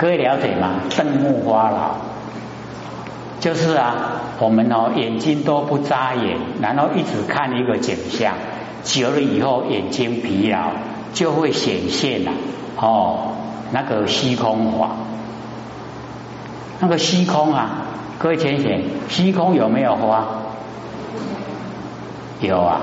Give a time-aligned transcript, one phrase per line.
[0.00, 0.80] 各位了解吗？
[0.96, 1.96] 瞪目花老
[3.38, 8.32] 就是啊，我们哦眼睛都不眨眼，然后一直看一个景象，
[8.82, 10.70] 久了以后眼睛疲劳，
[11.12, 12.32] 就会显现了
[12.78, 13.32] 哦
[13.72, 14.88] 那个虚空法，
[16.78, 17.68] 那个虚空啊，
[18.18, 20.24] 各位浅显，虚空有没有花？
[22.40, 22.80] 有啊。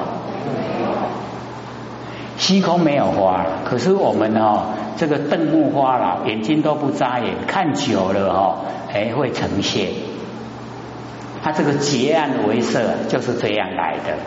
[2.37, 4.67] 虚空没有花，可是我们哦，
[4.97, 9.89] 这个瞪目花了，眼睛都不眨眼，看久了哦，哎会呈现。
[11.43, 14.17] 它这个结暗为色就是这样来的。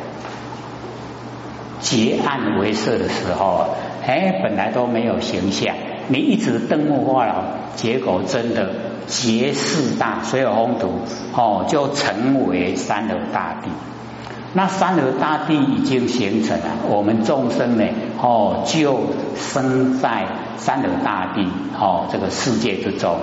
[1.81, 3.75] 结暗为色的时候，
[4.07, 5.75] 哎本来都没有形象，
[6.09, 7.45] 你一直瞪目花了，
[7.75, 8.71] 结果真的
[9.07, 11.01] 结势大，所有风土
[11.35, 13.71] 哦就成为三河大地。
[14.53, 17.85] 那三河大地已经形成了，我们众生呢，
[18.21, 18.99] 哦，就
[19.37, 21.47] 生在三河大地
[21.79, 23.17] 哦这个世界之中。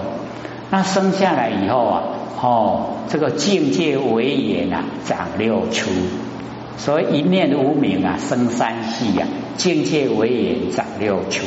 [0.70, 2.04] 那生下来以后啊，
[2.41, 5.90] 哦，这个境界为眼啊，长六出，
[6.77, 11.46] 所以一念无明啊，生三系呀，境界为眼长六出。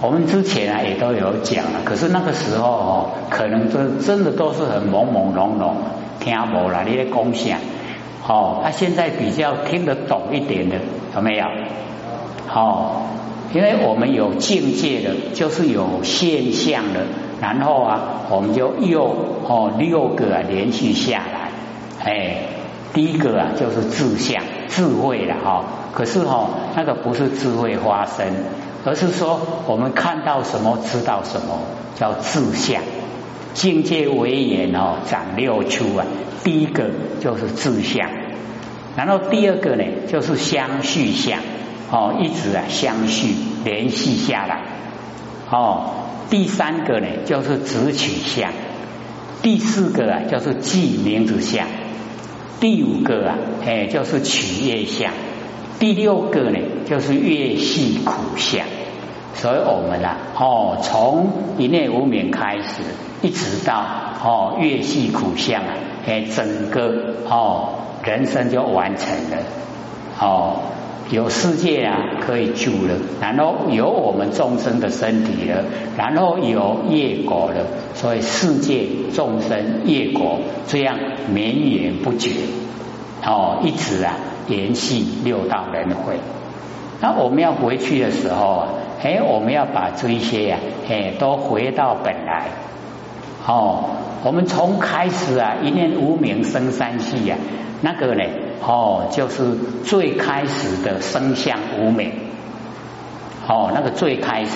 [0.00, 5.72] 我们之前啊也都有讲了，可是那个时候哦，可能真真的都是很朦朦胧胧，
[6.20, 7.58] 听无啦，你的共享。
[8.28, 10.76] 哦，他现在比较听得懂一点的
[11.16, 11.46] 有没有？
[12.54, 13.02] 哦，
[13.54, 17.06] 因为我们有境界的，就是有现象的，
[17.40, 19.04] 然后啊，我们就又
[19.48, 21.50] 哦六个啊连续下来，
[22.04, 22.36] 哎，
[22.92, 28.26] 第一个啊就是智相智慧了哈，可是哈那个不是智慧发生，
[28.84, 31.60] 而是说我们看到什么知道什么
[31.94, 32.82] 叫智相。
[33.58, 36.06] 境界为眼哦，长六出啊。
[36.44, 38.08] 第一个就是志相，
[38.96, 41.40] 然后第二个呢就是相续相
[41.90, 43.34] 哦，一直啊相续
[43.64, 44.62] 联系下来
[45.50, 45.90] 哦。
[46.30, 48.52] 第三个呢就是直取相，
[49.42, 51.66] 第四个啊就是记名字相，
[52.60, 55.12] 第五个啊哎就是取业相，
[55.80, 58.64] 第六个呢就是越系苦相。
[59.34, 62.82] 所以我们啊，哦，从一念无明开始，
[63.22, 63.84] 一直到
[64.24, 65.74] 哦越系苦相啊，
[66.06, 69.36] 哎，整个哦人生就完成了。
[70.20, 70.56] 哦，
[71.10, 75.62] 有世界啊可以住了，然后有我们众生的身体了，
[75.96, 80.98] 然后有业果了，所以世界众生业果这样
[81.32, 82.30] 绵延不绝，
[83.24, 84.16] 哦，一直啊
[84.48, 86.14] 延续六道轮回。
[87.00, 88.68] 那我们要回去的时候啊。
[89.00, 92.46] 哎，我们要把这一些呀，哎，都回到本来。
[93.46, 93.90] 哦，
[94.24, 97.36] 我们从开始啊，一念无名生三系呀，
[97.80, 98.24] 那个呢，
[98.60, 99.54] 哦，就是
[99.84, 102.12] 最开始的生相无名。
[103.46, 104.50] 哦，那个最开始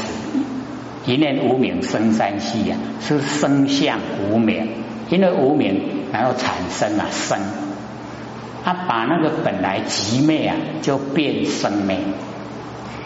[1.07, 4.69] 一念无名生三系呀，是生相无名，
[5.09, 5.81] 因为无名
[6.13, 7.39] 然后产生了生，
[8.65, 11.99] 他把那个本来极昧啊，就变生昧。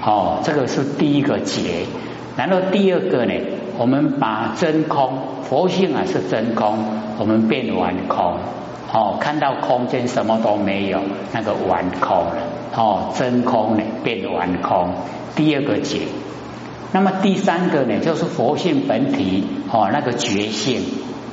[0.07, 1.85] 哦，这个是第一个结，
[2.37, 3.33] 然后第二个呢，
[3.77, 6.79] 我们把真空佛性啊是真空，
[7.19, 8.37] 我们变完空，
[8.93, 11.01] 哦，看到空间什么都没有，
[11.33, 12.37] 那个完空了，
[12.77, 14.95] 哦，真空呢变完空，
[15.35, 16.03] 第二个结，
[16.93, 20.83] 那么第三个呢，就是佛性本体，哦，那个觉性，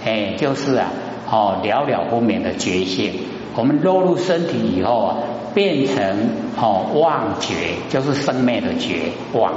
[0.04, 0.88] 哎，就是啊，
[1.30, 3.14] 哦，了了不明的觉性，
[3.56, 5.18] 我们落入身体以后啊。
[5.54, 7.54] 变成哦妄觉，
[7.90, 9.54] 就是生灭的觉妄，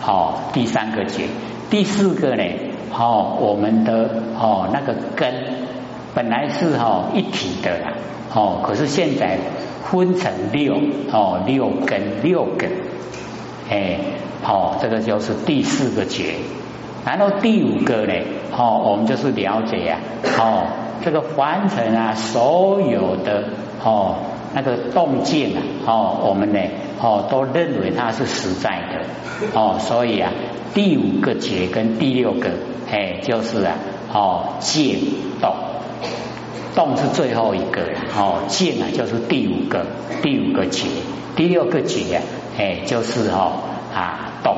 [0.00, 1.24] 好第三个觉，
[1.68, 2.44] 第四个呢，
[2.92, 5.34] 哦我们的哦那个根
[6.14, 7.92] 本来是哦一体的啦，
[8.34, 9.38] 哦可是现在
[9.84, 10.74] 分成六
[11.12, 12.70] 哦六根六根，
[13.68, 13.98] 哎
[14.42, 16.34] 好这个就是第四个觉，
[17.04, 18.12] 然后第五个呢，
[18.56, 19.98] 哦我们就是了解呀，
[20.38, 20.66] 哦
[21.04, 23.44] 这个凡尘啊所有的
[23.84, 24.14] 哦。
[24.52, 26.58] 那个动静啊，哦，我们呢，
[27.00, 30.32] 哦，都认为它是实在的，哦，所以啊，
[30.74, 32.50] 第五个觉跟第六个，
[32.90, 33.76] 哎，就是啊，
[34.12, 34.98] 哦，静
[35.40, 35.54] 动，
[36.74, 37.82] 动是最后一个，
[38.16, 39.86] 哦，静啊，就是第五个，
[40.22, 40.88] 第五个觉，
[41.36, 42.20] 第六个觉，
[42.58, 43.52] 哎，就是哦
[43.94, 44.56] 啊动，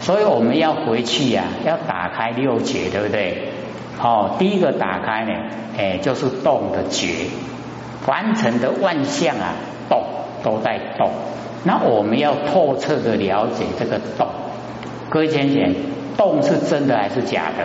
[0.00, 3.52] 所以我们要回去呀，要打开六觉，对不对？
[4.02, 5.32] 哦，第一个打开呢，
[5.78, 7.26] 哎，就是动的觉。
[8.06, 9.52] 凡尘的万象啊，
[9.90, 10.04] 动
[10.44, 11.10] 都在动。
[11.64, 14.28] 那我们要透彻的了解这个动。
[15.10, 15.74] 各位先生，
[16.16, 17.64] 动是真的还是假的？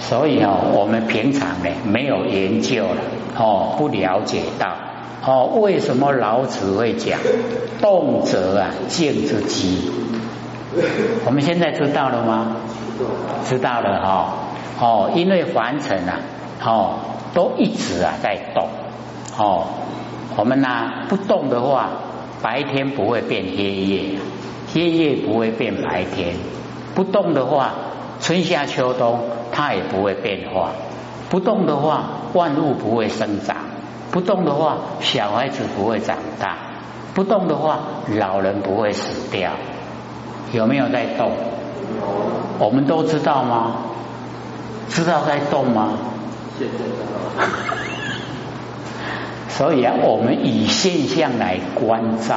[0.00, 2.96] 所以哦，我们平常呢没有研究了
[3.38, 4.74] 哦，不了解到
[5.24, 7.18] 哦，为什么老子会讲
[7.80, 9.90] 动则啊静之机？
[11.24, 12.56] 我们现在知道了吗？
[13.44, 14.08] 知道了哈。
[14.08, 14.47] 哦，
[14.80, 16.20] 哦因为凡尘啊，
[16.64, 16.94] 哦，
[17.34, 18.68] 都一直啊在动。
[19.36, 19.66] 哦，
[20.36, 20.68] 我们呢
[21.08, 21.88] 不动的话，
[22.42, 24.18] 白天不会变黑夜，
[24.72, 26.34] 黑夜不会变白天。
[26.94, 27.72] 不动的话，
[28.20, 29.20] 春夏秋冬
[29.52, 30.70] 它也不会变化。
[31.30, 33.56] 不动的话，万物不会生长；
[34.10, 36.56] 不动的话，小孩子不会长大；
[37.14, 37.78] 不动的话，
[38.16, 39.52] 老人不会死掉。
[40.52, 41.32] 有没有在动？
[42.58, 43.72] 我们都知道吗？
[44.88, 45.92] 知道在动吗？
[49.48, 52.36] 所以啊，我们以现象来关照，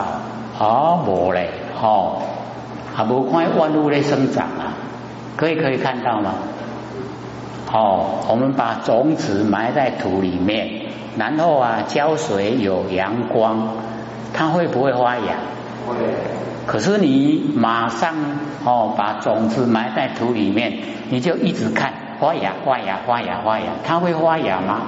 [0.57, 1.50] 啊，无嘞，
[1.81, 2.21] 哦，
[2.95, 4.74] 啊，无看万物的生长啊，
[5.38, 6.33] 可以可以看到吗？
[7.71, 10.88] 哦，我们把种子埋在土里面，
[11.18, 13.69] 然后啊浇水有阳光，
[14.33, 15.38] 它会不会发芽？
[15.88, 15.95] 会。
[16.65, 18.13] 可是你马上
[18.65, 24.83] 哦把种子埋在土里面，你就一直看发芽发芽发芽发芽，它会发芽吗？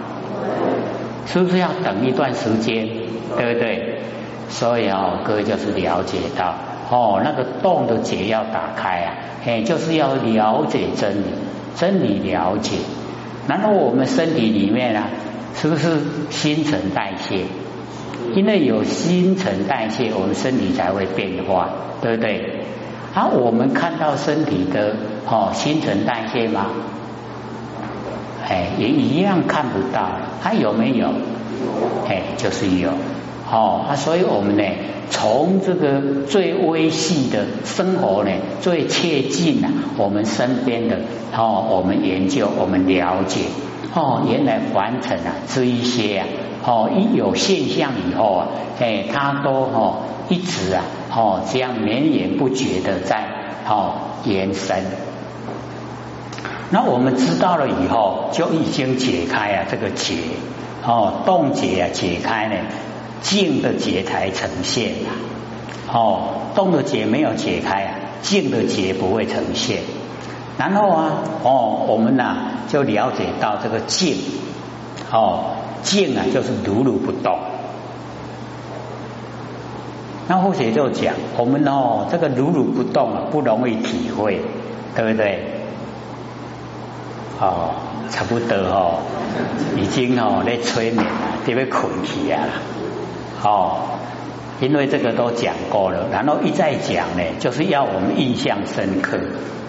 [1.25, 2.88] 是不是要等一段时间？
[3.35, 4.00] 对不对？
[4.50, 6.53] 所以哦，各位就是了解到
[6.89, 9.15] 哦，那个洞的结要打开啊，
[9.45, 11.25] 哎，就是要了解真理。
[11.75, 12.77] 真理了解，
[13.47, 15.07] 然后我们身体里面啊，
[15.56, 15.97] 是不是
[16.30, 17.45] 新陈代谢？
[18.35, 21.69] 因为有新陈代谢，我们身体才会变化，
[22.00, 22.59] 对不对？
[23.15, 24.95] 而我们看到身体的
[25.27, 26.68] 哦新陈代谢吗？
[28.48, 30.10] 哎，也一样看不到，
[30.42, 31.07] 它有没有？
[32.07, 32.90] 哎，就是有。
[33.51, 34.63] 哦，啊，所以我们呢，
[35.10, 38.31] 从这个最微细的生活呢，
[38.62, 40.98] 最切近啊，我们身边的
[41.36, 43.42] 哦，我们研究，我们了解，
[43.94, 46.28] 哦，原来凡尘啊，这一些啊，
[46.66, 48.48] 哦，一有现象以后啊，
[48.80, 49.98] 哎，它都哦，
[50.30, 53.24] 一直啊，哦，这样绵延不绝的在
[53.69, 53.94] 哦
[54.25, 55.12] 延伸。
[56.73, 60.15] 那我们知道了以后，就已经解开啊这个结，
[60.83, 62.55] 哦，冻结啊解开呢。
[63.21, 65.13] 静的结才呈现啊，
[65.93, 66.23] 哦，
[66.55, 69.83] 动的结没有解开啊，静的结不会呈现。
[70.57, 71.11] 然后啊，
[71.43, 72.35] 哦，我们呢
[72.67, 74.17] 就了解到这个静，
[75.11, 77.37] 哦，静啊就是如如不动。
[80.27, 84.41] 那或许就讲，我们哦这个如如不动啊不容易体会，
[84.95, 85.62] 对不对？
[87.44, 87.75] 哦，
[88.10, 89.01] 差不多哦，
[89.75, 91.12] 已经哦在催眠了，
[91.45, 92.40] 特别困去啊。
[93.44, 93.78] 哦，
[94.62, 99.19] 因为这个都讲过了，然后一再讲呢，就是要我们印象深刻，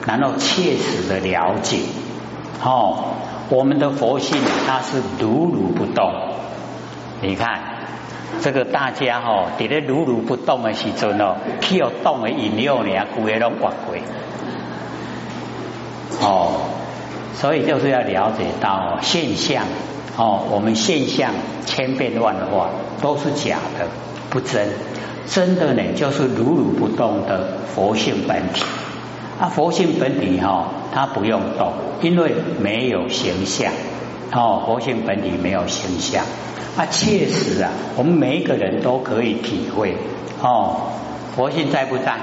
[0.06, 1.78] 然后切实的了解。
[2.62, 3.14] 哦，
[3.48, 6.12] 我们的佛性它是如如不动。
[7.22, 7.60] 你看
[8.40, 13.96] 这个大家哈，在咧如如不动的时阵哦，去有动的引诱呢，骨也拢挖过。
[16.20, 16.52] 哦，
[17.40, 19.64] 所以就是要了解到现象。
[20.16, 21.32] 哦，我们现象
[21.66, 22.70] 千变万化，
[23.02, 23.86] 都是假的，
[24.30, 24.68] 不真。
[25.26, 28.62] 真的呢，就是如如不动的佛性本体。
[29.40, 33.72] 啊，佛性本体哈，它不用动，因为没有形象。
[34.32, 36.24] 哦，佛性本体没有形象。
[36.76, 39.96] 啊，确实啊，我们每一个人都可以体会。
[40.40, 40.76] 哦，
[41.34, 42.16] 佛性在不在？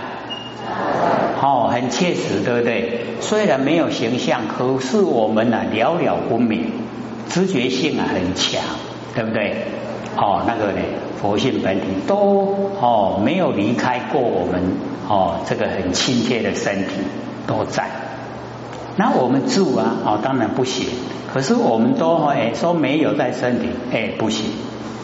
[1.41, 2.99] 哦，很切实，对不对？
[3.19, 6.71] 虽然没有形象，可是我们呢，了了分明。
[7.29, 8.61] 知觉性啊很强，
[9.15, 9.55] 对不对？
[10.17, 10.79] 哦，那个呢，
[11.19, 14.61] 佛性本体都哦没有离开过我们
[15.07, 16.91] 哦，这个很亲切的身体
[17.47, 17.87] 都在。
[18.97, 20.87] 那我们住啊，哦当然不行。
[21.33, 24.51] 可是我们都哎说没有在身体，哎不行。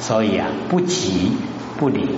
[0.02, 1.32] 所以啊，不急
[1.80, 2.10] 不离，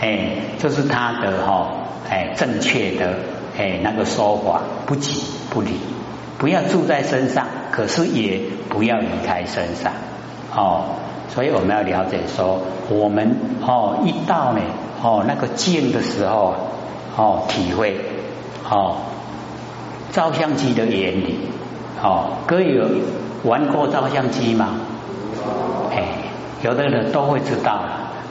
[0.00, 1.68] 哎这是他的哈
[2.10, 3.14] 哎正确的
[3.58, 5.72] 哎那个说法，不急不离。
[6.38, 9.92] 不要住在身上，可是也不要离开身上
[10.54, 10.84] 哦。
[11.28, 12.60] 所以我们要了解说，
[12.90, 14.60] 我们哦一到呢
[15.02, 16.54] 哦那个静的时候
[17.16, 17.96] 哦体会
[18.68, 18.98] 哦
[20.12, 21.38] 照相机的原理
[22.02, 22.86] 哦，各位有
[23.44, 24.74] 玩过照相机吗？
[25.90, 26.04] 哎，
[26.62, 27.80] 有的人都会知道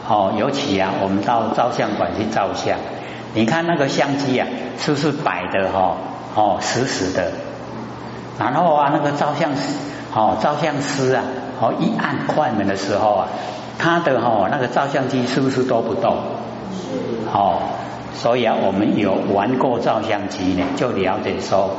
[0.08, 0.34] 哦。
[0.38, 2.78] 尤其啊，我们到照相馆去照相，
[3.36, 4.48] 你看那个相机啊，
[4.80, 5.98] 是不是摆的哈
[6.36, 7.32] 哦实时的？
[8.40, 9.74] 然后啊，那个照相师，
[10.14, 11.24] 哦，照相师啊，
[11.62, 13.28] 哦，一按快门的时候啊，
[13.78, 16.16] 他的哈那个照相机是不是都不动？
[17.34, 17.60] 哦，
[18.16, 21.72] 所以啊，我们有玩过照相机呢，就了解说，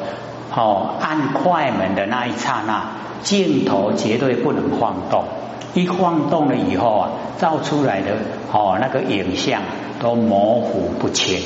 [0.55, 2.85] 哦，按快门的那一刹那，
[3.23, 5.25] 镜头绝对不能晃动，
[5.73, 8.13] 一晃动了以后啊，照出来的
[8.53, 9.63] 哦那个影像
[10.01, 11.41] 都模糊不清。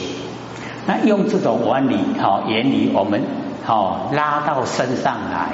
[0.87, 3.23] 那用这种原理哦原理，我们
[3.66, 5.50] 哦拉到身上来。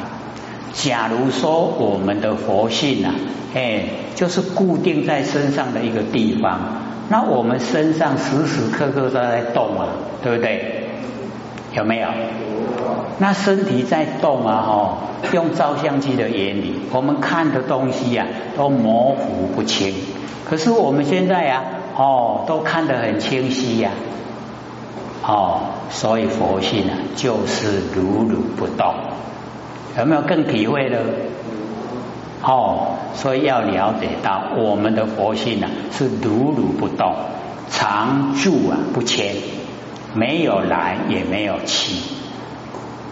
[0.73, 3.15] 假如说我们的佛性啊，
[3.55, 3.85] 哎，
[4.15, 6.61] 就是固定在身上的一个地方，
[7.09, 9.89] 那我们身上时时刻刻都在动啊，
[10.23, 10.89] 对不对？
[11.73, 12.09] 有没有？
[13.19, 14.99] 那身体在动啊，哦，
[15.33, 18.27] 用照相机的原理，我们看的东西呀
[18.57, 19.95] 都模糊不清。
[20.45, 21.65] 可是我们现在呀，
[21.97, 23.91] 哦，都看得很清晰呀，
[25.27, 25.61] 哦，
[25.91, 28.95] 所以佛性啊就是如如不动。
[29.99, 30.99] 有没有更体会的？
[32.43, 37.15] 哦，所以要了解到我们的佛性啊是如如不动，
[37.71, 39.35] 常住啊不迁，
[40.15, 41.97] 没有来也没有去。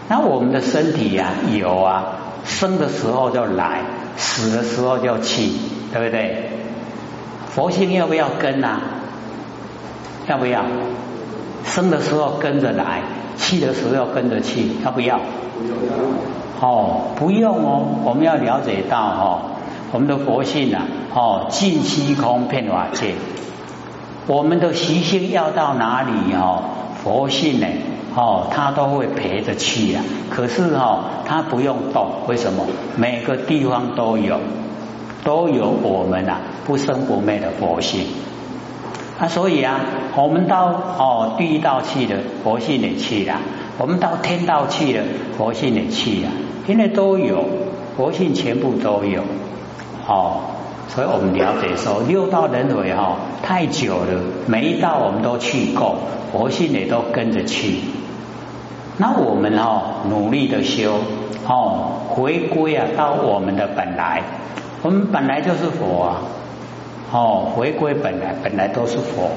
[0.07, 2.05] 那我们的身体呀有啊，
[2.45, 3.81] 生的时候就来，
[4.15, 5.49] 死的时候就去，
[5.91, 6.51] 对不对？
[7.55, 8.81] 佛性要不要跟啊？
[10.27, 10.65] 要不要？
[11.63, 13.01] 生的时候跟着来，
[13.37, 15.21] 去的时候跟着去，要不要？
[16.59, 19.41] 哦，不用哦，我们要了解到哈，
[19.93, 20.83] 我们的佛性啊，
[21.13, 23.15] 哦，尽虚空遍法界，
[24.27, 26.61] 我们的习性要到哪里哦，
[27.01, 27.67] 佛性呢，
[28.15, 30.01] 哦，它都会陪着去呀。
[30.29, 32.65] 可是哈，它不用动，为什么？
[32.97, 34.39] 每个地方都有，
[35.25, 38.05] 都有我们啊不生不灭的佛性。
[39.19, 39.81] 啊，所以啊，
[40.15, 40.67] 我们到
[40.97, 43.41] 哦地道去了，佛性也去了。
[43.77, 45.03] 我们到天道去了，
[45.37, 46.29] 佛性也去了，
[46.67, 47.43] 因为都有
[47.97, 49.21] 佛性，全部都有
[50.07, 50.41] 哦。
[50.87, 55.95] 所以我们了解说，六道轮回哈太久了，每一道我们都去过，
[56.31, 57.79] 佛性也都跟着去。
[58.97, 60.99] 那我们哈努力的修
[61.47, 64.23] 哦，回归啊到我们的本来，
[64.85, 66.21] 我们本来就是佛啊，
[67.11, 69.31] 哦，回归本来，本来都是佛。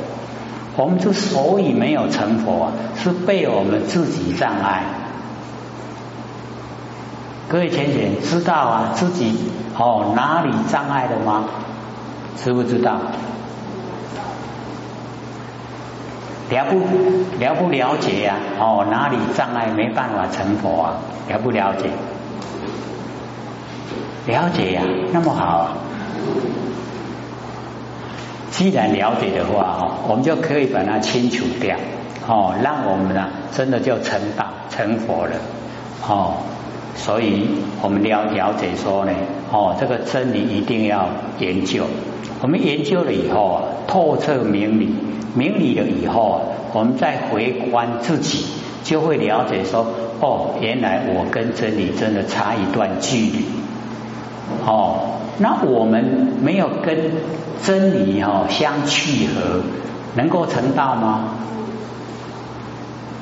[0.77, 4.83] 我们之所以没有成佛啊，是被我们自己障碍。
[7.49, 11.45] 各位浅浅知道啊，自己哦哪里障碍了吗？
[12.37, 12.99] 知不知道？
[16.51, 16.79] 了不
[17.39, 18.35] 了不了解呀？
[18.61, 20.93] 哦，哪里障碍没办法成佛啊？
[21.31, 21.89] 了不了解？
[24.29, 25.71] 了解呀，那么好。
[28.51, 31.77] 既然了解的话，哈，我们就可以把它清除掉，
[32.27, 35.37] 哦，让我们呢真的就成道成佛了，
[36.07, 36.35] 哦，
[36.95, 37.49] 所以
[37.81, 39.13] 我们了了解说呢，
[39.51, 41.09] 哦，这个真理一定要
[41.39, 41.85] 研究。
[42.43, 44.95] 我们研究了以后啊，透彻明理，
[45.35, 46.41] 明理了以后啊，
[46.75, 48.45] 我们再回观自己，
[48.85, 49.87] 就会了解说，
[50.21, 53.45] 哦，原来我跟真理真的差一段距离，
[54.67, 55.21] 哦。
[55.39, 56.05] 那我们
[56.43, 56.97] 没有跟
[57.63, 59.63] 真理哦相契合，
[60.15, 61.35] 能够成道吗？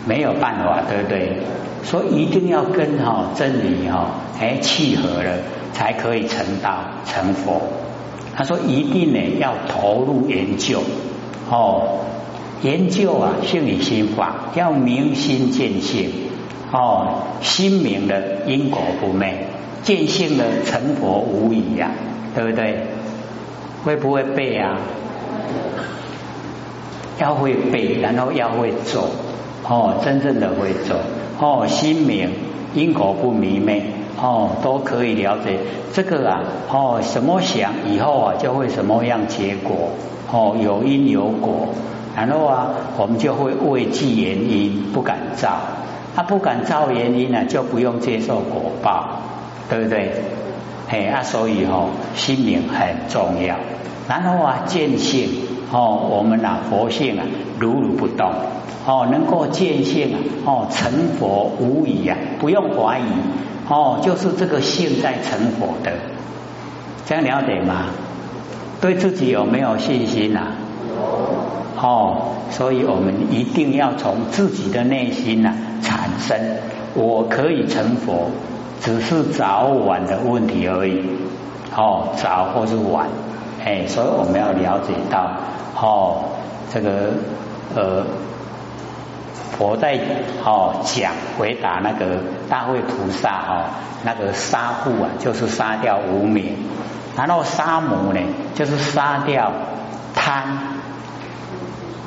[0.06, 1.42] 没有办法，对不对？
[1.83, 4.06] 所以一定要跟哈真理哈
[4.40, 5.38] 哎契合了，
[5.73, 7.61] 才可以成道成佛。
[8.35, 10.80] 他说一定呢要投入研究
[11.50, 12.00] 哦，
[12.62, 16.11] 研究啊性理心法，要明心见性
[16.73, 19.47] 哦，心明的因果不昧。
[19.87, 21.93] 见性的成佛无疑呀，
[22.35, 22.81] 对不对？
[23.85, 24.76] 会不会背啊？
[27.21, 29.09] 要会背，然后要会走
[29.62, 30.97] 哦，真正的会走
[31.38, 32.31] 哦，心明
[32.75, 33.85] 因果不迷昧
[34.21, 35.61] 哦，都可以了解
[35.95, 39.90] 这个啊哦，什么想以后啊就会什么样结果
[40.33, 41.69] 哦，有因有果，
[42.16, 45.59] 然后啊我们就会畏惧原因，不敢造，
[46.16, 49.21] 他不敢造原因呢，就不用接受果报。
[49.68, 50.12] 对不对？
[50.88, 53.56] 哎啊，所以哦，心灵很重要。
[54.08, 55.28] 然后啊，见性
[55.73, 57.25] 哦，我们啊，佛性啊，
[57.58, 58.30] 如如不动
[58.87, 63.02] 哦，能够见性啊，哦，成佛无疑啊，不用怀疑
[63.68, 65.90] 哦，就是这个性在成佛的，
[67.04, 67.87] 这样了解吗？
[68.80, 70.52] 对自己有没有信心呐？
[71.82, 76.38] 哦，所以我们一定要从自己的内心呐产生，
[76.94, 78.30] 我可以成佛。
[78.80, 81.02] 只是早晚的问题而已，
[81.75, 83.09] 哦，早或是晚，
[83.64, 85.30] 哎，所以我们要了解到，
[85.75, 86.25] 哦，
[86.73, 87.12] 这个
[87.75, 88.04] 呃，
[89.59, 89.99] 佛在
[90.45, 92.18] 哦讲回答那个
[92.49, 93.64] 大会菩萨哦，
[94.04, 96.56] 那个杀父啊，就是杀掉无名，
[97.16, 98.21] 然后杀母呢，
[98.54, 99.52] 就是杀掉
[100.14, 100.45] 贪，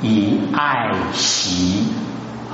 [0.00, 1.88] 以爱习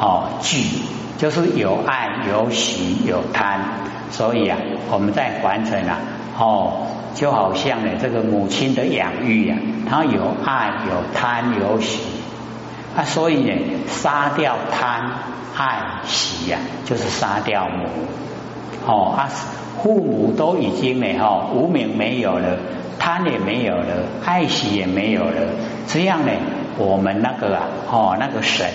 [0.00, 0.80] 哦惧，
[1.18, 3.85] 就是有爱有喜有贪。
[4.10, 4.56] 所以啊，
[4.90, 5.98] 我们在凡尘啊，
[6.38, 6.72] 哦，
[7.14, 9.58] 就好像呢，这个母亲的养育啊，
[9.88, 12.00] 它有爱、有贪、有喜
[12.96, 13.52] 啊，所以呢，
[13.88, 15.10] 杀掉贪、
[15.56, 17.84] 爱、喜呀，就是杀掉母。
[18.86, 19.28] 哦啊，
[19.82, 22.56] 父母都已经呢，哈，无名没有了，
[22.98, 25.52] 贪也没有了，爱喜也没有了，
[25.88, 26.32] 这样呢，
[26.78, 28.68] 我们那个啊，哦，那个神，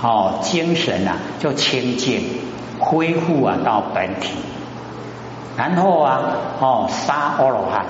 [0.00, 2.22] 哦，精神啊，就清净，
[2.78, 4.30] 恢复啊到本体。
[5.58, 6.20] 然后啊，
[6.60, 7.84] 哦，杀阿罗汉，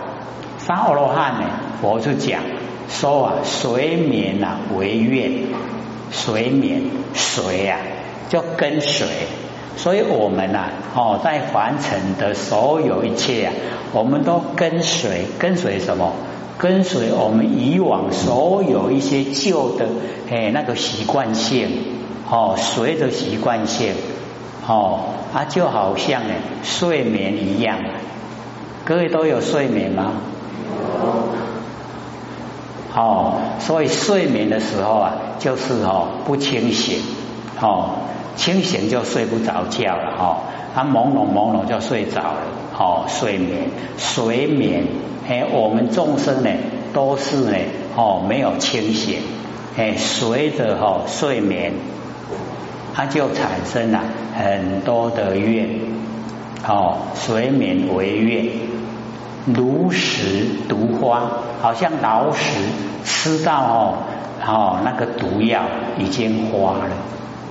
[0.58, 1.46] 杀阿罗汉呢，
[1.82, 2.40] 佛就讲
[2.88, 5.30] 说啊，水冕啊为愿，
[6.10, 6.80] 随眠
[7.12, 7.78] 水啊，
[8.30, 9.06] 就跟随。
[9.76, 13.52] 所以我们呐，哦，在凡尘的所有一切啊，
[13.92, 16.14] 我们都跟随，跟随什么？
[16.56, 19.86] 跟随我们以往所有一些旧的
[20.30, 21.68] 哎那个习惯性，
[22.28, 23.92] 哦，随着习惯性，
[24.68, 25.00] 哦，
[25.34, 27.78] 啊，就好像呢睡眠一样，
[28.84, 30.12] 各位都有睡眠吗？
[32.94, 37.00] 哦，所以睡眠的时候啊，就是哦不清醒，
[37.60, 37.90] 哦。
[38.36, 40.38] 清醒就睡不着觉了哈，
[40.72, 42.42] 他朦胧朦胧就睡着了，
[42.78, 44.84] 哦，睡眠，睡眠，
[45.28, 46.50] 哎，我们众生呢
[46.94, 47.56] 都是呢，
[47.96, 49.18] 哦，没有清醒，
[49.76, 51.72] 哎，随着哈睡眠，
[52.98, 54.00] 它就产生了
[54.36, 55.68] 很多的愿，
[56.66, 58.46] 哦，睡眠为愿，
[59.54, 61.30] 如食毒花，
[61.62, 62.42] 好像老鼠
[63.04, 63.94] 吃到哦，
[64.44, 65.62] 哦那个毒药
[65.96, 66.88] 已经花了。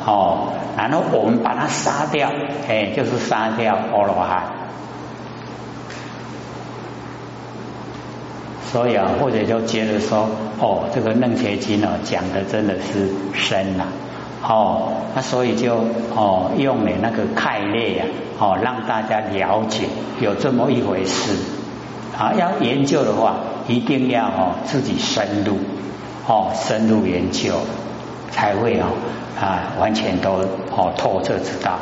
[0.06, 2.30] 哦，然后我们把它杀掉，
[2.68, 4.44] 哎，就是杀掉阿罗汉。
[8.70, 10.28] 所以啊，或者就接着说，
[10.60, 13.86] 哦，这个楞伽经哦讲的真的是深呐，
[14.44, 15.76] 哦，那所以就
[16.16, 18.06] 哦用了那个概念呀，
[18.40, 19.86] 哦让大家了解
[20.20, 21.36] 有这么一回事
[22.18, 22.34] 啊。
[22.38, 25.58] 要研究的话，一定要哦自己深入，
[26.28, 27.54] 哦深入研究
[28.32, 28.88] 才会哦。
[29.40, 30.32] 啊，完全都
[30.76, 31.78] 哦透彻知道，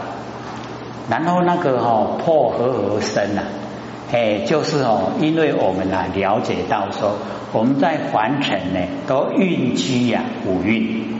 [1.09, 3.43] 然后那个哦破和而生呐，
[4.11, 7.15] 哎，就是哦，因为我们啊了解到说，
[7.53, 11.14] 我们在凡尘呢都运居呀五蕴，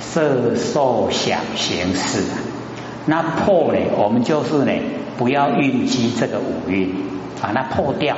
[0.00, 2.24] 色受想行识，
[3.06, 4.72] 那破呢，我们就是呢
[5.16, 6.92] 不要蕴积这个五蕴，
[7.40, 8.16] 把它破掉，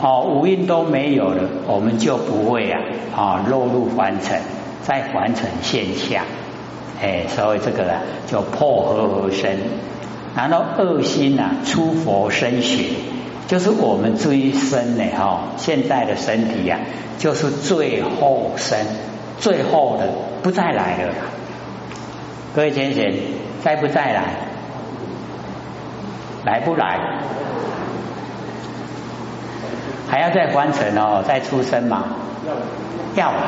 [0.00, 2.80] 哦五蕴都没有了，我们就不会啊
[3.16, 4.40] 啊落入凡尘，
[4.82, 6.24] 在凡尘现象。
[7.02, 9.50] 哎，所以这个啊，叫破和而生。
[10.36, 12.84] 然后恶心呐，出佛身血，
[13.46, 16.78] 就是我们这一生呢，哈，现在的身体呀，
[17.18, 18.78] 就是最后生，
[19.38, 20.08] 最后的
[20.42, 21.12] 不再来了。
[22.54, 23.12] 各位先生，
[23.62, 24.22] 再不再来？
[26.44, 26.98] 来不来？
[30.08, 32.04] 还要再完成哦，再出生吗？
[33.16, 33.24] 要。
[33.24, 33.32] 要。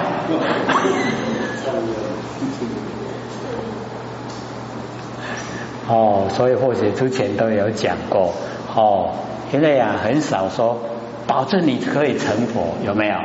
[5.88, 8.32] 哦，所以或许之前都有讲过
[8.74, 9.10] 哦，
[9.52, 10.80] 现在呀很少说
[11.28, 13.16] 保证你可以成佛，有没有？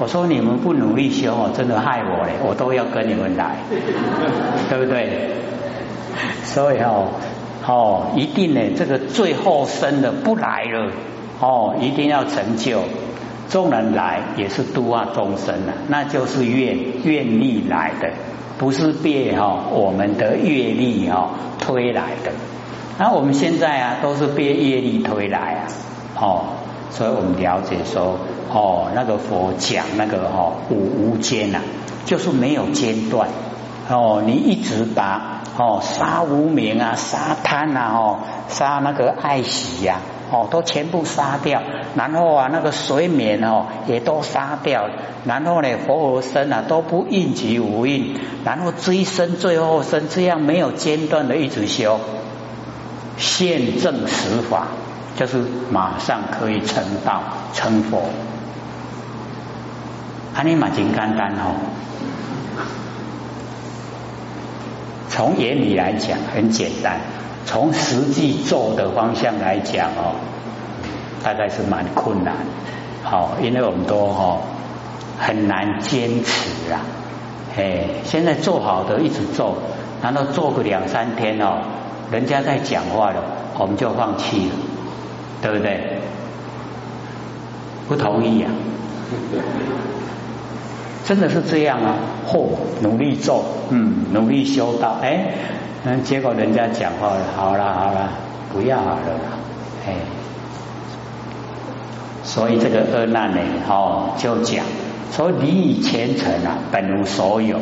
[0.00, 3.56] 我说你们不努力修哦，真的害我嘞，我都要跟你们来，
[4.70, 5.30] 对不对？
[6.42, 7.08] 所以哦
[7.66, 10.90] 哦，一定呢，这个最后生的不来了
[11.38, 12.80] 哦，一定要成就，
[13.50, 18.08] 众人来也是度化众生的，那就是愿愿力来的。
[18.58, 22.32] 不是被哈我们的业力哈推来的，
[22.98, 25.64] 那我们现在啊都是被业力推来啊，
[26.20, 26.42] 哦，
[26.90, 28.18] 所以我们了解说
[28.52, 31.60] 哦那个佛讲那个哦无无间呐，
[32.04, 33.28] 就是没有间断
[33.88, 40.00] 哦，你一直把哦杀无名啊杀贪呐哦杀那个爱喜呀。
[40.32, 41.60] 哦，都全部杀掉，
[41.96, 44.88] 然后啊，那个水眠哦，也都杀掉，
[45.24, 51.98] 然后呢，佛和身啊都不应及无应，然后追生最后生，这样没有间断的一直修，
[53.16, 54.68] 现正实法，
[55.16, 58.04] 就是马上可以成道成佛。
[60.34, 61.54] 阿尼玛金刚丹哦，
[65.08, 67.00] 从原理来讲很简单。
[67.46, 70.14] 从实际做的方向来讲哦，
[71.24, 72.34] 大概是蛮困难，
[73.02, 74.38] 好，因为我们都哈
[75.18, 76.84] 很难坚持啊，
[77.56, 79.56] 哎，现在做好的一直做，
[80.00, 81.62] 难道做个两三天哦，
[82.12, 83.22] 人家在讲话了，
[83.58, 84.54] 我们就放弃了，
[85.42, 85.98] 对不对？
[87.88, 88.48] 不同意呀，
[91.04, 91.96] 真的是这样啊，
[92.28, 92.48] 嚯，
[92.82, 95.26] 努力做，嗯，努力修道，哎。
[95.82, 98.10] 嗯，结果人家讲话，好了好了，
[98.52, 99.18] 不要好了，
[99.86, 99.94] 哎，
[102.22, 104.62] 所以这个阿难呢，哦，就讲
[105.10, 107.56] 说离以前尘啊，本无所有。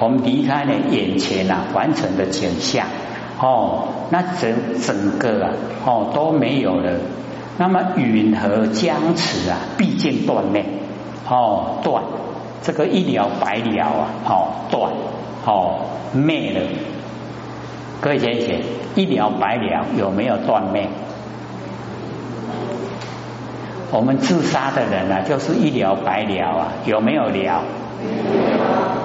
[0.00, 2.86] 我们离开了眼前啊，凡尘的景象，
[3.38, 5.52] 哦，那整整个啊，
[5.84, 6.92] 哦都没有了。
[7.58, 10.64] 那么云和僵持啊，毕竟断裂，
[11.28, 12.02] 哦断，
[12.62, 14.92] 这个一了百了啊，哦断，
[15.46, 15.80] 哦
[16.12, 16.66] 灭了。
[18.00, 18.60] 各位先生，
[18.94, 20.88] 一了百了有没有断灭？
[23.90, 27.62] 我们自杀的人啊，就是一了百了啊，有没有了？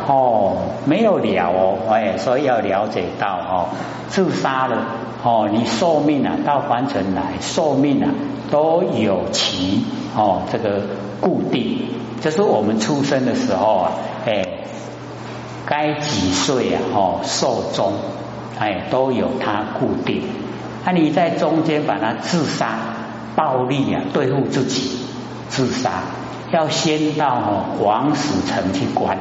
[0.08, 3.70] 哦，没有了哦，哎，所以要了解到哦，
[4.10, 4.78] 自杀了
[5.24, 8.10] 哦，你寿命啊，到凡尘来，寿命啊
[8.52, 9.86] 都有其
[10.16, 10.82] 哦这个
[11.24, 11.88] 固定，
[12.22, 13.92] 就是我们出生的时候啊，
[14.26, 14.46] 哎，
[15.66, 17.94] 该几岁啊，哦寿终，
[18.60, 20.24] 哎都有它固定，
[20.86, 22.78] 那你在中间把它自杀。
[23.36, 24.92] 暴力啊，对付自己，
[25.50, 25.90] 自杀
[26.52, 29.18] 要先到哦王死城去关，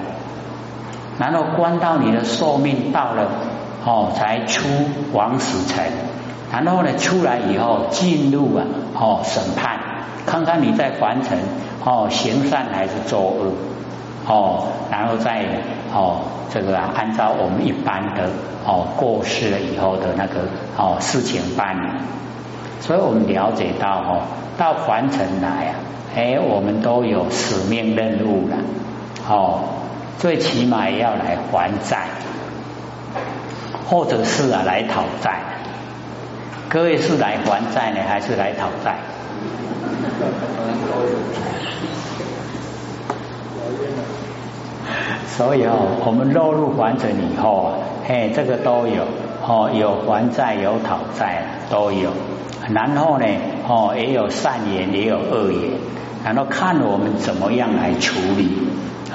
[1.18, 3.30] 然后关到你的寿命到了
[3.86, 4.68] 哦，才出
[5.14, 5.82] 王死城，
[6.52, 9.78] 然后呢出来以后进入啊哦审判，
[10.26, 11.38] 看看你在凡尘
[11.84, 13.52] 哦行善还是作恶
[14.26, 15.44] 哦，然后再
[15.92, 16.20] 哦
[16.52, 18.30] 这个按照我们一般的
[18.64, 20.40] 哦过世了以后的那个
[20.76, 21.88] 哦事情办理。
[22.80, 24.22] 所以我们了解到哦，
[24.58, 25.74] 到凡尘来啊，
[26.16, 28.56] 哎，我们都有使命任务了，
[29.28, 29.60] 哦，
[30.18, 32.06] 最起码要来还债，
[33.88, 35.42] 或者是啊来讨债。
[36.68, 38.96] 各位是来还债呢，还是来讨债？
[45.36, 45.72] 所以哦，
[46.04, 47.72] 我们落入凡尘以后啊，
[48.06, 49.04] 嘿，这个都有
[49.46, 52.10] 哦，有还债，有讨债，都有。
[52.68, 53.26] 然后呢，
[53.66, 55.70] 哦，也有善言，也有恶言，
[56.24, 58.58] 然后看我们怎么样来处理，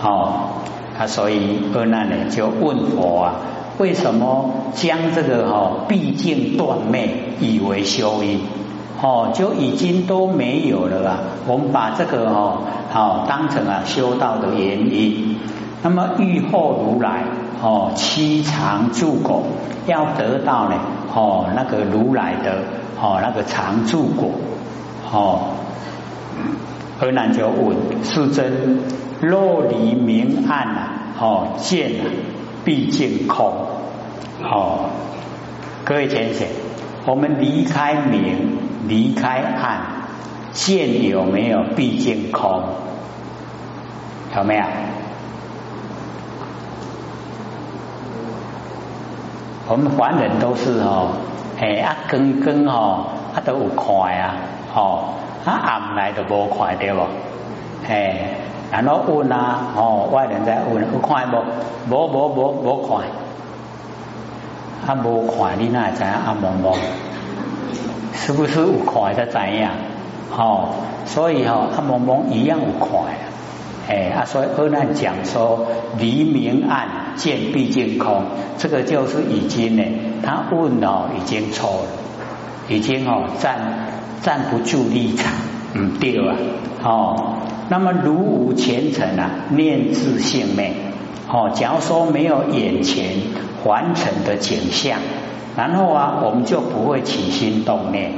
[0.02, 0.50] 哦，
[0.98, 3.36] 他所以阿难呢就问佛啊，
[3.78, 8.42] 为什么将这个哦毕竟断灭以为修因？
[9.02, 11.20] 哦，就已经都没有了啊。
[11.48, 15.38] 我们把这个哦好当成啊修道的原因，
[15.84, 17.24] 那么欲后如来
[17.62, 19.44] 哦七常住果，
[19.86, 20.76] 要得到呢
[21.14, 22.64] 哦那个如来的。
[23.00, 24.32] 哦，那个常住果，
[25.12, 25.54] 哦，
[27.00, 28.80] 河南就问世尊：
[29.22, 32.10] 若离明暗啊，哦见啊，
[32.66, 33.54] 毕竟空。
[34.42, 34.90] 哦，
[35.86, 36.48] 各位先生，
[37.08, 39.80] 我们离开明，离开暗，
[40.52, 42.62] 见有没有毕竟空？
[44.36, 44.64] 有没有？
[49.70, 51.14] 我们凡人都是哦。
[51.62, 53.86] 诶，啊光光吼，啊都有看
[54.20, 54.36] 啊，
[54.74, 55.14] 吼，
[55.46, 57.00] 啊暗来都无看对不？
[57.88, 58.36] 诶，
[58.70, 61.42] 然后问啊，吼，外人在问，有看无？
[61.90, 63.08] 无无无无看，
[64.86, 66.76] 啊无看，你那知影暗蒙蒙？
[68.14, 69.68] 是不是有看才知影？
[70.30, 70.70] 吼，
[71.06, 72.90] 所以吼，暗蒙蒙一样有看。
[73.90, 75.66] 哎，啊，所以阿难讲说，
[75.98, 78.24] 黎明暗见毕竟空，
[78.58, 79.84] 这个就是已经呢，
[80.22, 81.88] 他问哦，已经错了，
[82.68, 83.88] 已经哦站
[84.22, 85.32] 站不住立场，
[85.74, 86.36] 嗯，对啊，
[86.84, 87.38] 哦，
[87.70, 90.74] 那么如无前尘啊，念自性命，
[91.30, 93.18] 哦，假如说没有眼前
[93.66, 95.00] 完成的景象，
[95.58, 98.12] 然后啊，我们就不会起心动念，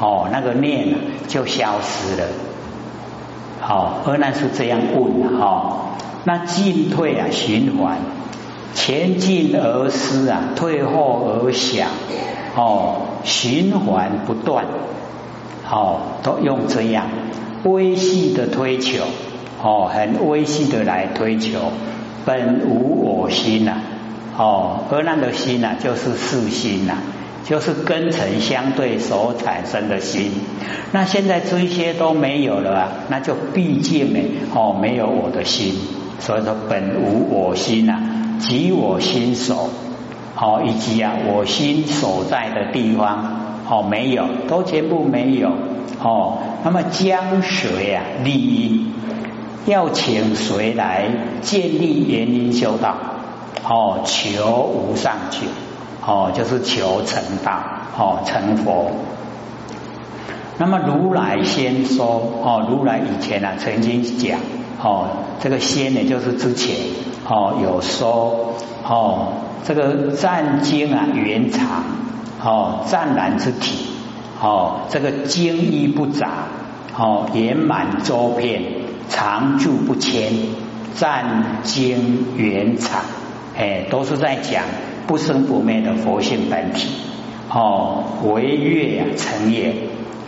[0.00, 0.94] 哦，那个念
[1.26, 2.28] 就消失了。
[3.60, 7.98] 好，阿难是这样问的哈，那进退啊循环，
[8.74, 11.88] 前进而思啊，退后而想，
[12.56, 14.66] 哦，循环不断，
[15.70, 17.06] 哦，都用这样
[17.62, 19.04] 微细的推求，
[19.62, 21.58] 哦，很微细的来推求，
[22.24, 23.76] 本无我心呐，
[24.36, 26.94] 哦，而那个心呐，就是四心呐。
[27.44, 30.30] 就是根尘相对所产生的心，
[30.92, 35.74] 那现在这些都没有了啊，那就毕竟没，哦，没有我的心，
[36.20, 37.98] 所以说本无我心呐，
[38.38, 39.70] 即我心所，
[40.36, 45.50] 哦，以及啊我心所在的地方，哦，没有，都全部没有，
[46.00, 48.86] 哦，那么将谁啊利益？
[49.66, 51.08] 要请谁来
[51.40, 52.96] 建立原因修道？
[53.64, 55.46] 哦，求无上求。
[56.04, 57.60] 哦，就是求成道，
[57.96, 58.90] 哦，成佛。
[60.58, 64.40] 那么如来先说，哦，如来以前啊曾经讲，
[64.82, 65.06] 哦，
[65.40, 66.74] 这个先呢就是之前，
[67.28, 69.28] 哦，有说，哦，
[69.64, 71.84] 这个湛经啊圆长，
[72.44, 73.86] 哦，湛然之体，
[74.42, 76.30] 哦，这个精义不杂，
[76.98, 78.60] 哦，圆满周遍，
[79.08, 80.32] 常住不迁，
[80.94, 83.02] 湛经圆场，
[83.56, 84.64] 哎，都是在讲
[85.06, 86.88] 不生不灭的佛性本体。
[87.48, 89.74] 哦，违越啊，成也。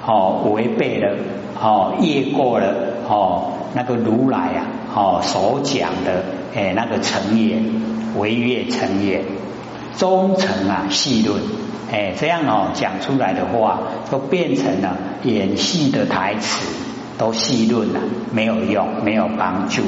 [0.06, 1.16] 哦，违背了，
[1.58, 2.74] 哦，越过了，
[3.08, 6.22] 哦，那个如来啊，哦，所讲的，
[6.54, 7.56] 哎，那个成也，
[8.18, 9.22] 违越成也，
[9.96, 11.40] 忠诚啊，细论，
[11.90, 16.66] 哎，这样哦，讲出来的话，都变成了演戏的台词，
[17.18, 18.00] 都细论了，
[18.32, 19.82] 没有用，没有帮助。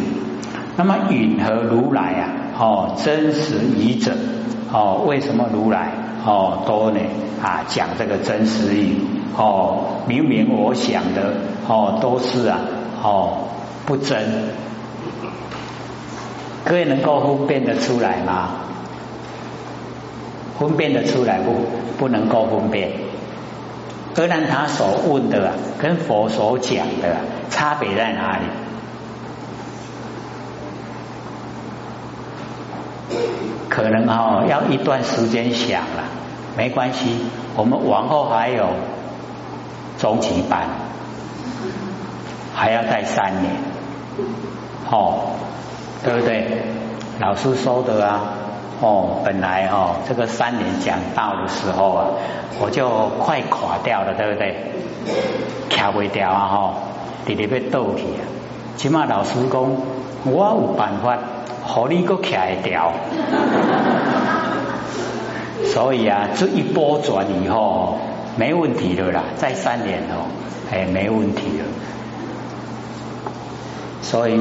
[0.77, 4.13] 那么允和如来啊，哦，真实语者，
[4.73, 5.93] 哦，为什么如来？
[6.25, 7.01] 哦，多呢
[7.43, 8.97] 啊，讲这个真实语
[9.37, 11.35] 哦，明明我想的
[11.69, 12.59] 哦都是啊
[13.03, 13.49] 哦
[13.87, 14.51] 不真，
[16.65, 18.49] 各位能够分辨得出来吗？
[20.59, 21.53] 分辨得出来不？
[21.99, 22.91] 不能够分辨。
[24.17, 27.17] 阿难他所问的跟佛所讲的
[27.51, 28.45] 差别在哪里？
[33.69, 36.05] 可能哦，要一段时间想了，
[36.57, 38.71] 没关系，我们往后还有
[39.99, 40.67] 中级班，
[42.55, 43.53] 还要再三年，
[44.91, 45.37] 哦，
[46.03, 46.63] 对不对？
[47.21, 48.33] 老师说的啊，
[48.81, 52.07] 哦，本来哦，这个三年讲到的时候啊，
[52.61, 54.57] 我就快垮掉了，对不对？
[55.71, 56.75] 卡不掉啊，哈，
[57.27, 58.23] 直直被斗起啊，
[58.77, 59.63] 起码老师讲，
[60.25, 61.17] 我有办法。
[61.69, 62.93] 好，你个开掉，
[65.65, 67.99] 所以啊，这一波转以后
[68.37, 70.31] 没问题的啦，再三年哦，
[70.71, 71.65] 哎，没问题了。
[74.01, 74.37] 所以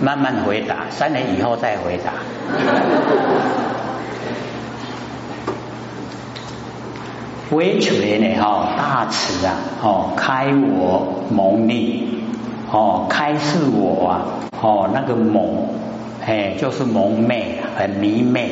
[0.00, 2.12] 慢慢回答，三年以后再回答。
[7.50, 8.40] 微垂呢？
[8.42, 12.08] 哈，大慈啊，哦，开我蒙利，
[12.70, 14.26] 哦，开示我啊，
[14.60, 15.66] 哦，那个蒙。
[16.26, 18.50] 哎，就是蒙昧，很迷昧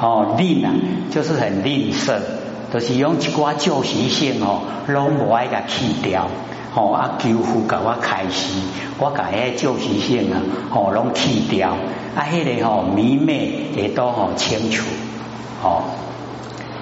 [0.00, 0.74] 哦，吝啊，
[1.12, 2.14] 就是很吝啬，
[2.72, 6.26] 都是用一挂旧习性哦，拢无爱甲去掉
[6.74, 8.60] 哦，啊，求福甲我开示，
[8.98, 10.40] 我甲迄旧习性啊，
[10.72, 11.76] 哦，拢去掉，
[12.16, 14.84] 啊，迄个吼迷昧也都好清楚
[15.62, 15.82] 哦，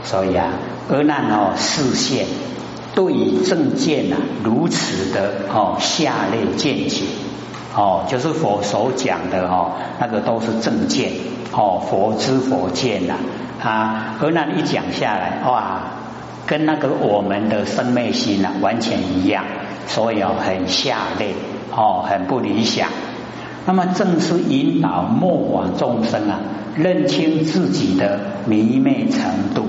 [0.02, 0.54] 所以啊，
[0.90, 2.26] 阿难哦视线
[2.94, 7.04] 对于正见啊如此的哦下列见解。
[7.72, 11.12] 哦，就是佛所讲的哦，那个都是正见
[11.52, 13.14] 哦，佛知佛见呐
[13.62, 15.82] 啊，而那一讲下来哇，
[16.46, 19.44] 跟那个我们的生昧心啊完全一样，
[19.86, 21.28] 所以哦很下劣
[21.70, 22.88] 哦，很不理想。
[23.66, 26.40] 那么正是引导末法众生啊，
[26.74, 29.20] 认清自己的迷昧程
[29.54, 29.64] 度，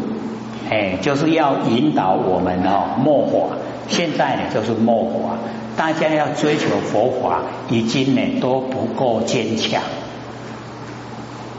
[0.71, 3.57] 哎，就是要引导我们哦末法。
[3.89, 5.37] 现在呢，就是末法。
[5.75, 9.81] 大家要追求佛法，已经呢都不够坚强，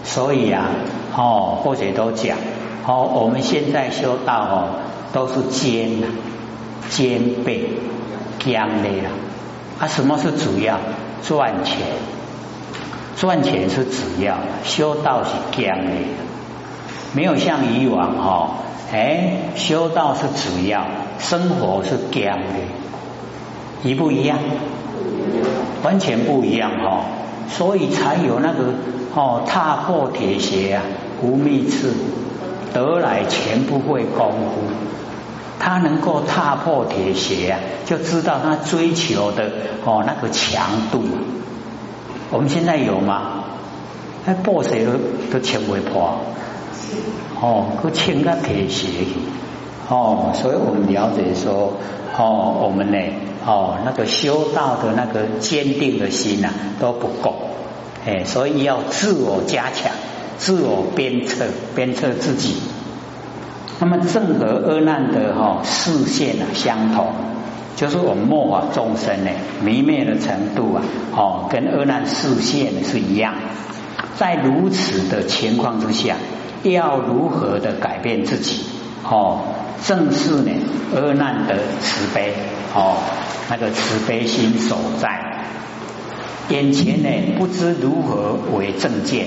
[0.02, 0.64] 所以啊，
[1.14, 2.38] 哦，或者都讲，
[2.86, 4.64] 哦，我们现在修道哦，
[5.12, 6.06] 都是坚呐，
[6.88, 7.68] 坚备、
[8.38, 9.10] 强烈了。
[9.78, 10.78] 啊，什么是主要？
[11.22, 11.76] 赚钱，
[13.16, 16.22] 赚钱是主要，修道是强烈的，
[17.14, 18.50] 没有像以往哦，
[18.92, 20.84] 哎，修道是主要，
[21.18, 22.66] 生活是强烈。
[23.82, 24.38] 一不一样？
[25.82, 27.00] 完全不一样哦，
[27.48, 28.74] 所以才有那个
[29.14, 30.82] 哦，踏破铁鞋啊，
[31.22, 31.88] 无觅处，
[32.74, 34.62] 得来全不费功夫。
[35.58, 39.50] 他能够踏破铁鞋啊，就知道他追求的
[39.84, 41.02] 哦那个强度。
[42.30, 43.44] 我们现在有吗？
[44.26, 44.92] 那破鞋都
[45.32, 46.20] 都穿不破，
[47.40, 49.20] 哦，都穿个铁鞋去。
[49.88, 51.72] 哦，所以我们了解说，
[52.16, 52.98] 哦，我们呢。
[53.44, 57.34] 哦，那个修道的那个坚定的心呐都不够，
[58.06, 59.90] 哎，所以要自我加强，
[60.38, 62.62] 自我鞭策，鞭策自己。
[63.80, 67.08] 那么正和阿难的哈视线啊相同，
[67.74, 70.82] 就是我们末法众生呢迷灭的程度啊，
[71.16, 73.34] 哦，跟阿难视线是一样。
[74.16, 76.14] 在如此的情况之下，
[76.62, 78.64] 要如何的改变自己？
[79.04, 79.40] 哦，
[79.84, 80.50] 正是呢
[80.94, 82.34] 阿难的慈悲
[82.74, 82.96] 哦。
[83.50, 85.44] 那个慈悲心所在，
[86.48, 89.26] 眼前呢不知如何为正见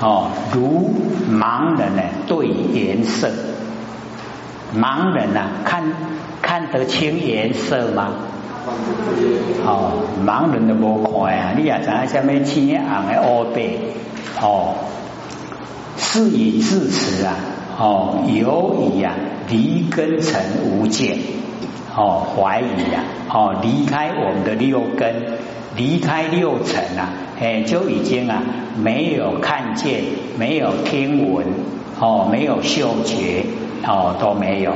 [0.00, 0.92] 哦，如
[1.30, 3.30] 盲人呢对颜色，
[4.76, 5.92] 盲人呐看
[6.42, 8.08] 看得清颜色吗？
[9.64, 13.78] 哦，盲人都无看啊，你也知影什么青红的乌白
[14.42, 14.74] 哦，
[15.98, 17.36] 事以至此啊，
[17.78, 19.14] 哦，由以啊
[19.50, 21.18] 离根成无见。
[21.96, 25.12] 哦怀疑啊，哦离开我们的六根，
[25.76, 28.40] 离开六尘啊，哎就已经啊
[28.80, 30.04] 没有看见，
[30.38, 31.44] 没有听闻，
[31.98, 33.44] 哦没有嗅觉，
[33.84, 34.72] 哦都没有，